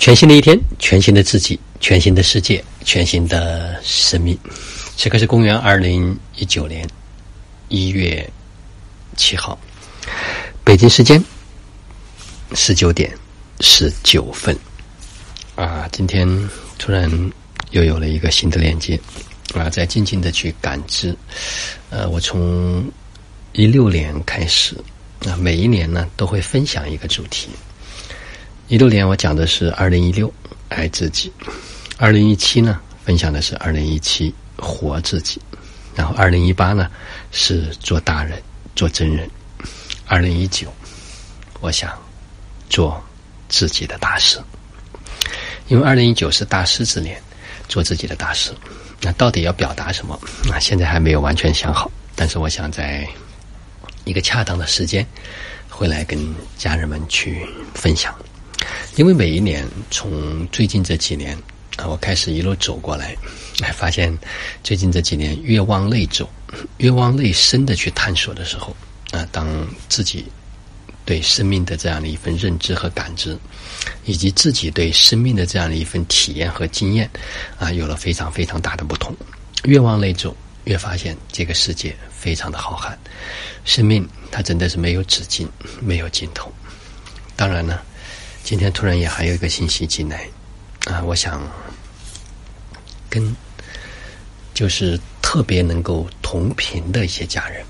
[0.00, 4.36] 全新的一天，全新的自己，全新的世界，全新的生命。
[4.96, 6.88] 此刻是公元二零一九年
[7.68, 8.26] 一月
[9.14, 9.58] 七号，
[10.64, 11.22] 北京时间
[12.54, 13.14] 十九点
[13.60, 14.56] 十九分。
[15.54, 16.26] 啊，今天
[16.78, 17.30] 突然
[17.72, 18.98] 又有了一个新的链接
[19.52, 21.14] 啊，在静静的去感知。
[21.90, 22.90] 呃，我从
[23.52, 24.74] 一六年开始
[25.26, 27.50] 啊，每一年呢都会分享一个主题。
[28.70, 30.32] 一六年我讲的是二零一六
[30.68, 31.32] 爱自己，
[31.98, 35.40] 二零一七呢分享的是二零一七活自己，
[35.96, 36.88] 然后二零一八呢
[37.32, 38.40] 是做大人
[38.76, 39.28] 做真人，
[40.06, 40.72] 二零一九
[41.58, 41.90] 我想
[42.68, 43.02] 做
[43.48, 44.38] 自己的大师，
[45.66, 47.20] 因为二零一九是大师之年，
[47.66, 48.52] 做自己的大师。
[49.00, 50.16] 那到底要表达什么？
[50.48, 53.04] 那现在还没有完全想好，但是我想在
[54.04, 55.04] 一个恰当的时间
[55.68, 58.14] 会来跟家人们去分享。
[59.00, 61.34] 因为每一年，从最近这几年
[61.78, 63.16] 啊，我开始一路走过来，
[63.62, 64.14] 哎，发现
[64.62, 66.28] 最近这几年越往内走，
[66.76, 68.76] 越往内深的去探索的时候，
[69.12, 70.26] 啊，当自己
[71.06, 73.34] 对生命的这样的一份认知和感知，
[74.04, 77.08] 以及自己对生命的这样的一份体验和经验，
[77.58, 79.16] 啊，有了非常非常大的不同。
[79.64, 82.94] 越往内走，越发现这个世界非常的浩瀚，
[83.64, 85.48] 生命它真的是没有止境，
[85.80, 86.52] 没有尽头。
[87.34, 87.80] 当然呢。
[88.42, 90.28] 今天突然也还有一个信息进来，
[90.86, 91.40] 啊，我想
[93.08, 93.34] 跟
[94.52, 97.64] 就是特别能够同频的一些家人，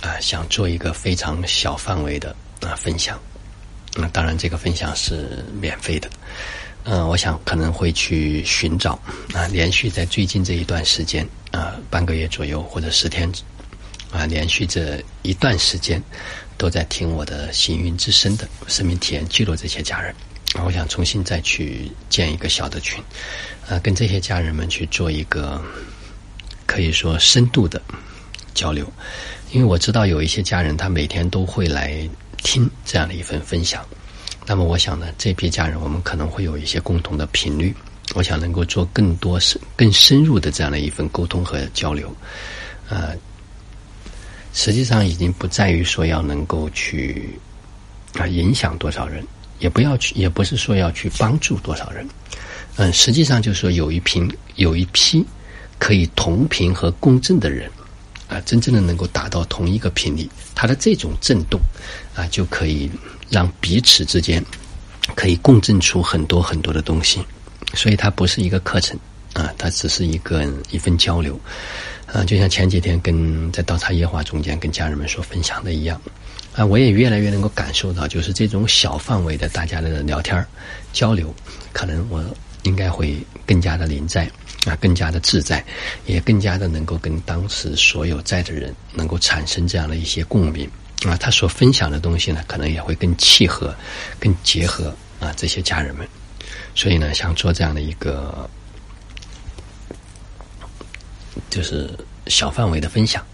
[0.00, 3.18] 啊，想做一个非常小范围的啊分享，
[3.96, 6.08] 那当然这个分享是免费的，
[6.84, 8.92] 嗯，我想可能会去寻找
[9.34, 13.30] 啊，连续在最近这一段时间啊，半个月左右或者十天
[14.12, 16.02] 啊，连续这一段时间。
[16.60, 20.14] 都在听我的行云之声的生命体验记录，这些家人，
[20.62, 23.02] 我想重新再去建一个小的群，
[23.66, 25.58] 啊，跟这些家人们去做一个
[26.66, 27.80] 可以说深度的
[28.52, 28.86] 交流，
[29.52, 32.06] 因为我知道有一些家人他每天都会来
[32.42, 33.82] 听这样的一份分享，
[34.44, 37.74] 那么我想呢，这批家人我们可能会有一些共同的频率，
[38.14, 42.14] 我想能够做更多深、更深入的这样的一份沟通和交流，
[42.86, 43.14] 啊。
[44.52, 47.38] 实际上已经不在于说要能够去
[48.14, 49.24] 啊影响多少人，
[49.58, 52.06] 也不要去，也不是说要去帮助多少人。
[52.76, 54.22] 嗯，实际上就是说有一批
[54.56, 55.24] 有一批
[55.78, 57.70] 可以同频和共振的人
[58.28, 61.60] 啊，真正的能够达到同一个频率，它的这种震动
[62.14, 62.90] 啊，就可以
[63.28, 64.44] 让彼此之间
[65.14, 67.20] 可以共振出很多很多的东西。
[67.74, 68.98] 所以它不是一个课程
[69.34, 71.38] 啊，它只是一个一份交流。
[72.12, 76.00] 啊，就像前几天跟在倒茶夜话中间跟家人们所分享的一样，
[76.54, 80.44] 啊，我也越来越能够感受到，就是这种小范围的大家的聊天
[80.92, 81.32] 交流，
[81.72, 82.20] 可能我
[82.64, 83.16] 应该会
[83.46, 84.28] 更加的临在，
[84.66, 85.64] 啊，更加的自在，
[86.04, 90.68] 也更加的能够跟当时所有在的人能够产生这样的一些共鸣，
[91.06, 93.72] 啊，他所分享的东西呢，可能也会更契合、
[94.18, 96.04] 更结合啊这些家人们，
[96.74, 98.50] 所以呢，想做这样的一个。
[101.48, 101.90] 就是
[102.26, 103.24] 小范围的分享，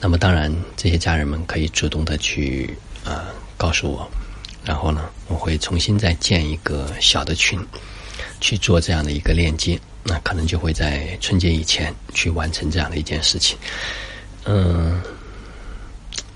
[0.00, 2.74] 那么当然这些家人们可以主动的去
[3.04, 4.10] 啊告诉我，
[4.64, 7.58] 然后呢我会重新再建一个小的群
[8.40, 13.58] 去做这样的一个链接，那可能就会在春节以前去完成这样的一件事情。
[14.44, 15.00] 嗯，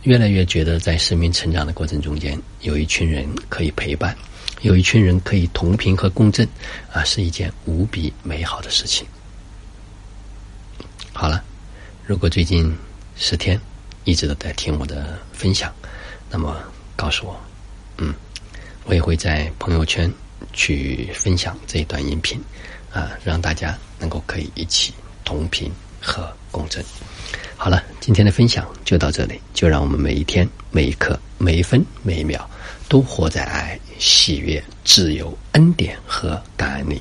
[0.03, 4.15] 越来越觉得在生命成长的过程中间，有一群人可以陪伴，
[4.61, 6.47] 有一群人可以同频和共振，
[6.93, 9.07] 啊，是一件无比美好的事情。
[11.25, 11.43] 好了，
[12.05, 12.71] 如果最近
[13.17, 13.59] 十天
[14.05, 15.73] 一直都在听我的分享，
[16.29, 16.63] 那么
[16.95, 17.35] 告诉我，
[17.97, 18.13] 嗯，
[18.85, 20.13] 我也会在朋友圈
[20.53, 22.39] 去分享这一段音频，
[22.93, 24.93] 啊，让大家能够可以一起
[25.25, 26.85] 同频和共振。
[27.57, 32.47] 好了，今天的分享就到这里，就让我们每一天、每一刻、每一分、每一秒
[32.87, 37.01] 都活在爱、喜悦、自由、恩典和感恩里。